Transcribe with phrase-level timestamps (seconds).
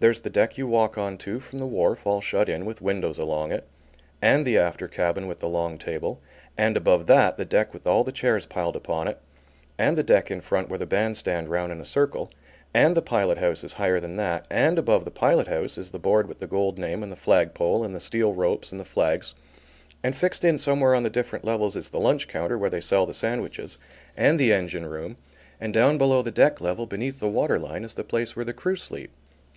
[0.00, 3.16] There's the deck you walk on to, from the wharf, all shut in, with windows
[3.16, 3.64] along it,
[4.20, 6.18] and the after cabin with the long table,
[6.56, 9.20] and above that the deck with all the chairs piled upon it,
[9.78, 12.28] and the deck in front where the band stand round in a circle,
[12.74, 15.98] and the pilot house is higher than that, and above the pilot house is the
[16.00, 18.84] board with the gold name and the flag pole and the steel ropes and the
[18.84, 19.32] flags;
[20.02, 23.06] and fixed in somewhere on the different levels is the lunch counter where they sell
[23.06, 23.78] the sandwiches,
[24.16, 25.16] and the engine room,
[25.60, 28.52] and down below the deck level, beneath the water line, is the place where the
[28.52, 29.12] crew sleep.